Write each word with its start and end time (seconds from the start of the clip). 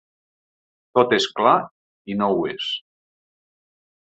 Tot 0.99 1.13
és 1.17 1.27
clar 1.41 1.53
i 2.15 2.19
no 2.23 2.31
ho 2.39 2.41
és. 2.55 2.71